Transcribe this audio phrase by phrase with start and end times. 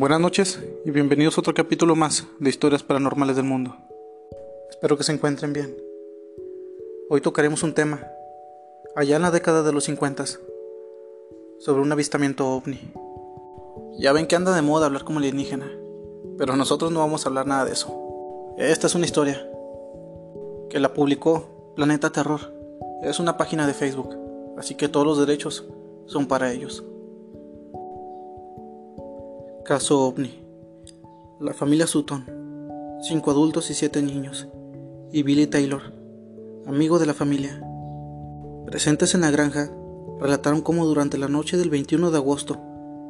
[0.00, 3.76] Buenas noches y bienvenidos a otro capítulo más de Historias Paranormales del Mundo.
[4.70, 5.76] Espero que se encuentren bien.
[7.10, 8.00] Hoy tocaremos un tema,
[8.96, 10.24] allá en la década de los 50,
[11.58, 12.80] sobre un avistamiento ovni.
[13.98, 15.70] Ya ven que anda de moda hablar como alienígena,
[16.38, 18.54] pero nosotros no vamos a hablar nada de eso.
[18.56, 19.46] Esta es una historia
[20.70, 22.40] que la publicó Planeta Terror.
[23.02, 24.16] Es una página de Facebook,
[24.56, 25.68] así que todos los derechos
[26.06, 26.86] son para ellos.
[29.70, 30.34] Caso OVNI.
[31.38, 32.26] La familia Sutton,
[33.02, 34.48] cinco adultos y siete niños,
[35.12, 35.92] y Billy Taylor,
[36.66, 37.62] amigo de la familia,
[38.66, 39.70] presentes en la granja,
[40.18, 42.58] relataron cómo durante la noche del 21 de agosto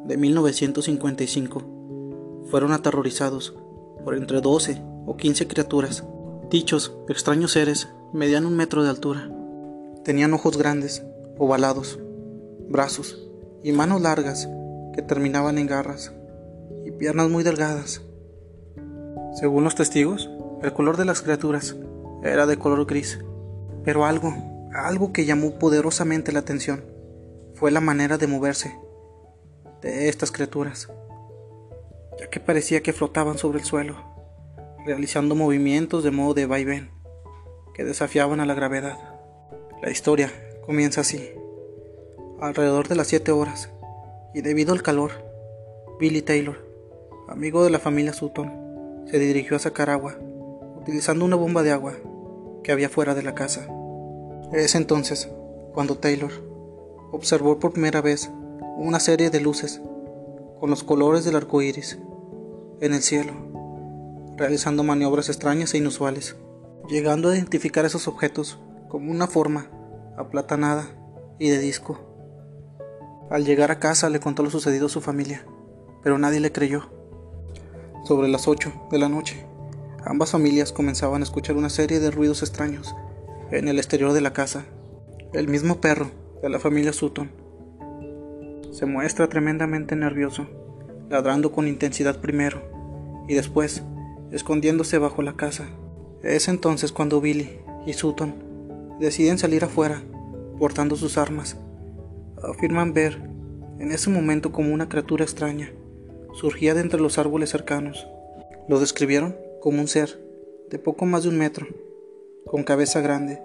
[0.05, 3.55] de 1955 fueron aterrorizados
[4.05, 6.05] por entre 12 o 15 criaturas,
[6.51, 9.31] dichos extraños seres medían un metro de altura.
[10.05, 11.03] Tenían ojos grandes,
[11.39, 11.99] ovalados,
[12.69, 13.19] brazos
[13.63, 14.47] y manos largas
[14.95, 16.13] que terminaban en garras
[17.01, 18.03] piernas muy delgadas.
[19.33, 20.29] Según los testigos,
[20.63, 21.75] el color de las criaturas
[22.23, 23.19] era de color gris,
[23.83, 24.35] pero algo,
[24.75, 26.85] algo que llamó poderosamente la atención
[27.55, 28.79] fue la manera de moverse
[29.81, 30.93] de estas criaturas,
[32.19, 33.97] ya que parecía que flotaban sobre el suelo,
[34.85, 36.91] realizando movimientos de modo de vaivén
[37.73, 38.99] que desafiaban a la gravedad.
[39.81, 40.31] La historia
[40.67, 41.31] comienza así.
[42.43, 43.71] Alrededor de las 7 horas,
[44.35, 45.13] y debido al calor,
[45.99, 46.70] Billy Taylor
[47.31, 50.17] amigo de la familia Sutton, se dirigió a sacar agua,
[50.81, 51.95] utilizando una bomba de agua
[52.65, 53.69] que había fuera de la casa.
[54.53, 55.31] Es entonces
[55.73, 56.33] cuando Taylor
[57.13, 58.31] observó por primera vez
[58.77, 59.81] una serie de luces
[60.59, 62.01] con los colores del arco iris
[62.81, 63.33] en el cielo,
[64.37, 66.37] realizando maniobras extrañas e inusuales,
[66.89, 69.71] llegando a identificar esos objetos como una forma
[70.19, 70.89] aplatanada
[71.39, 72.01] y de disco.
[73.31, 75.47] Al llegar a casa le contó lo sucedido a su familia,
[76.03, 77.00] pero nadie le creyó
[78.05, 79.45] sobre las 8 de la noche.
[80.05, 82.95] Ambas familias comenzaban a escuchar una serie de ruidos extraños
[83.51, 84.65] en el exterior de la casa.
[85.33, 86.11] El mismo perro
[86.43, 87.31] de la familia Sutton
[88.73, 90.47] se muestra tremendamente nervioso,
[91.11, 92.63] ladrando con intensidad primero
[93.29, 93.83] y después
[94.31, 95.67] escondiéndose bajo la casa.
[96.23, 98.35] Es entonces cuando Billy y Sutton
[99.01, 100.03] deciden salir afuera
[100.59, 101.57] portando sus armas.
[102.43, 103.21] Afirman ver
[103.79, 105.73] en ese momento como una criatura extraña
[106.33, 108.07] surgía de entre los árboles cercanos.
[108.69, 110.19] Lo describieron como un ser
[110.71, 111.67] de poco más de un metro,
[112.47, 113.43] con cabeza grande,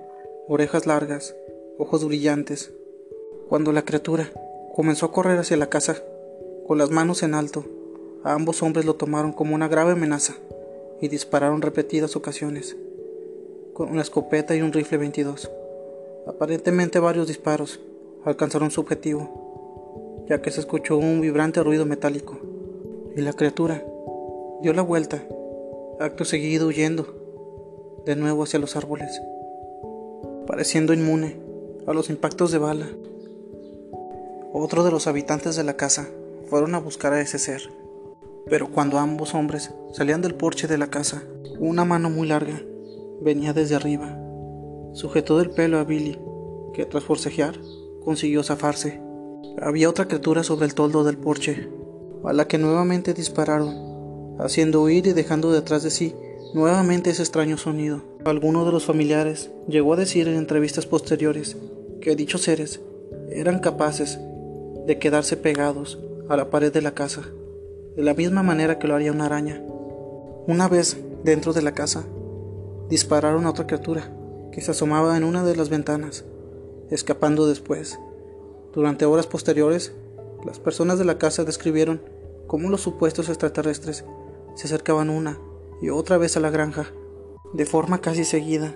[0.48, 1.36] orejas largas,
[1.78, 2.72] ojos brillantes.
[3.50, 4.32] Cuando la criatura
[4.76, 5.98] comenzó a correr hacia la casa
[6.68, 7.66] con las manos en alto,
[8.24, 10.36] a ambos hombres lo tomaron como una grave amenaza
[11.02, 12.76] y dispararon repetidas ocasiones
[13.74, 15.52] con una escopeta y un rifle 22.
[16.28, 17.80] Aparentemente varios disparos
[18.24, 22.40] alcanzaron su objetivo, ya que se escuchó un vibrante ruido metálico
[23.16, 23.84] y la criatura
[24.62, 25.24] dio la vuelta,
[26.00, 27.06] acto seguido huyendo
[28.06, 29.22] de nuevo hacia los árboles,
[30.46, 31.38] pareciendo inmune
[31.88, 32.88] a los impactos de bala.
[34.54, 36.10] Otro de los habitantes de la casa
[36.50, 37.62] fueron a buscar a ese ser,
[38.48, 41.24] pero cuando ambos hombres salían del porche de la casa,
[41.60, 42.62] una mano muy larga
[43.22, 44.18] venía desde arriba,
[44.94, 46.20] sujetó del pelo a Billy,
[46.74, 47.60] que tras forcejear
[48.04, 49.02] consiguió zafarse.
[49.62, 51.70] Había otra criatura sobre el toldo del porche,
[52.24, 56.16] a la que nuevamente dispararon, haciendo huir y dejando detrás de sí
[56.54, 58.02] nuevamente ese extraño sonido.
[58.24, 61.58] Alguno de los familiares llegó a decir en entrevistas posteriores
[62.02, 62.80] que dichos seres
[63.30, 64.20] eran capaces
[64.88, 66.00] de quedarse pegados
[66.30, 67.24] a la pared de la casa,
[67.96, 69.62] de la misma manera que lo haría una araña.
[70.48, 72.06] Una vez dentro de la casa,
[72.90, 74.12] dispararon a otra criatura
[74.52, 76.24] que se asomaba en una de las ventanas,
[76.90, 78.00] escapando después.
[78.74, 79.94] Durante horas posteriores,
[80.46, 82.02] las personas de la casa describieron
[82.46, 84.06] cómo los supuestos extraterrestres
[84.56, 85.40] se acercaban una
[85.82, 86.86] y otra vez a la granja,
[87.54, 88.76] de forma casi seguida,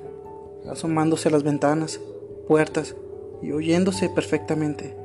[0.69, 2.01] asomándose a las ventanas,
[2.47, 2.95] puertas
[3.41, 4.95] y oyéndose perfectamente,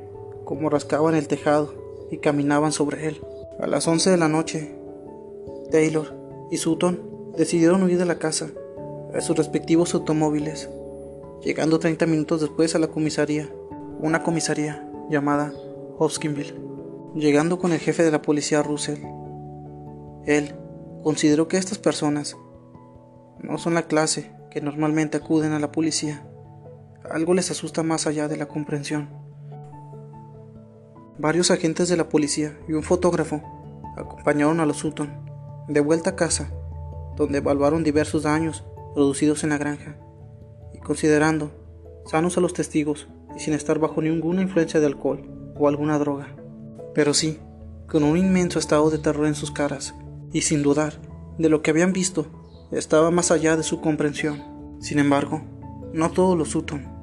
[0.43, 1.73] como rascaban el tejado
[2.09, 3.21] y caminaban sobre él.
[3.59, 4.75] A las 11 de la noche,
[5.71, 6.13] Taylor
[6.51, 6.99] y Sutton
[7.37, 8.49] decidieron huir de la casa
[9.13, 10.69] a sus respectivos automóviles,
[11.43, 13.49] llegando 30 minutos después a la comisaría,
[13.99, 15.53] una comisaría llamada
[15.97, 16.65] Hoskinville
[17.15, 18.99] llegando con el jefe de la policía Russell.
[20.25, 20.53] Él
[21.01, 22.35] consideró que estas personas
[23.41, 26.27] no son la clase que normalmente acuden a la policía.
[27.09, 29.09] Algo les asusta más allá de la comprensión.
[31.17, 33.41] Varios agentes de la policía y un fotógrafo
[33.95, 35.09] acompañaron a los Sutton
[35.69, 36.51] de vuelta a casa,
[37.15, 39.97] donde evaluaron diversos daños producidos en la granja
[40.73, 41.51] y considerando
[42.05, 43.07] sanos a los testigos
[43.37, 46.35] y sin estar bajo ninguna influencia de alcohol o alguna droga.
[46.93, 47.39] Pero sí,
[47.87, 49.95] con un inmenso estado de terror en sus caras,
[50.31, 50.93] y sin dudar
[51.37, 52.27] de lo que habían visto,
[52.71, 54.43] estaba más allá de su comprensión.
[54.79, 55.41] Sin embargo,
[55.93, 56.95] no todos los Sutton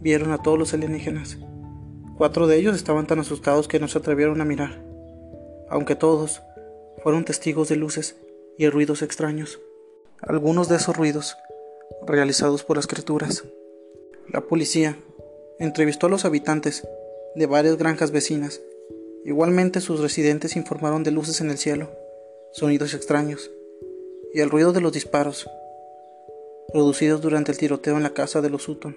[0.00, 1.38] vieron a todos los alienígenas.
[2.16, 4.82] Cuatro de ellos estaban tan asustados que no se atrevieron a mirar,
[5.68, 6.42] aunque todos
[7.02, 8.16] fueron testigos de luces
[8.58, 9.60] y ruidos extraños.
[10.22, 11.36] Algunos de esos ruidos
[12.06, 13.44] realizados por las criaturas.
[14.28, 14.96] La policía
[15.58, 16.86] entrevistó a los habitantes
[17.36, 18.62] de varias granjas vecinas.
[19.24, 21.90] Igualmente sus residentes informaron de luces en el cielo,
[22.52, 23.50] sonidos extraños
[24.32, 25.48] y el ruido de los disparos
[26.72, 28.96] producidos durante el tiroteo en la casa de los Sutton.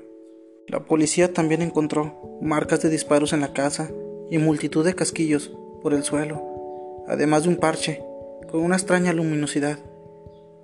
[0.68, 3.92] La policía también encontró marcas de disparos en la casa
[4.30, 5.52] y multitud de casquillos
[5.82, 8.02] por el suelo, además de un parche
[8.50, 9.80] con una extraña luminosidad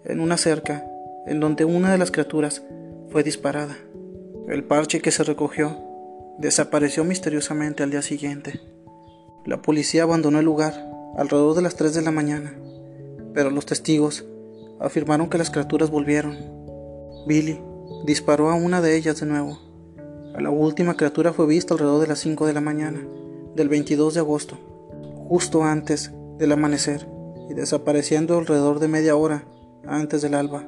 [0.06, 0.89] en una cerca
[1.28, 2.63] en donde una de las criaturas
[3.10, 3.78] fue disparada.
[4.48, 5.85] El parche que se recogió
[6.38, 8.60] desapareció misteriosamente al día siguiente.
[9.46, 10.74] La policía abandonó el lugar
[11.18, 12.54] alrededor de las 3 de la mañana,
[13.34, 14.26] pero los testigos
[14.80, 16.38] afirmaron que las criaturas volvieron.
[17.28, 17.60] Billy
[18.06, 19.60] disparó a una de ellas de nuevo.
[20.38, 23.08] La última criatura fue vista alrededor de las 5 de la mañana
[23.56, 24.58] del 22 de agosto,
[25.30, 27.08] justo antes del amanecer,
[27.50, 29.46] y desapareciendo alrededor de media hora
[29.88, 30.68] antes del alba.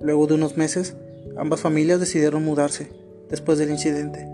[0.00, 0.96] Luego de unos meses,
[1.36, 2.90] ambas familias decidieron mudarse
[3.28, 4.26] después del incidente,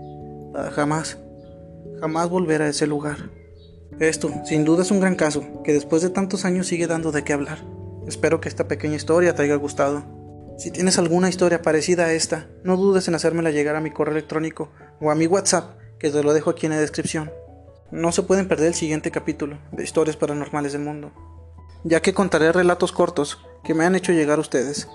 [0.73, 1.17] jamás,
[1.99, 3.29] jamás volver a ese lugar.
[3.99, 7.23] Esto, sin duda, es un gran caso que después de tantos años sigue dando de
[7.23, 7.59] qué hablar.
[8.07, 10.03] Espero que esta pequeña historia te haya gustado.
[10.57, 14.13] Si tienes alguna historia parecida a esta, no dudes en hacérmela llegar a mi correo
[14.13, 14.69] electrónico
[14.99, 17.31] o a mi WhatsApp, que te lo dejo aquí en la descripción.
[17.91, 21.11] No se pueden perder el siguiente capítulo de Historias Paranormales del Mundo,
[21.83, 24.87] ya que contaré relatos cortos que me han hecho llegar a ustedes.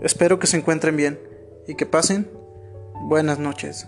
[0.00, 1.20] Espero que se encuentren bien
[1.66, 2.30] y que pasen
[3.08, 3.86] buenas noches.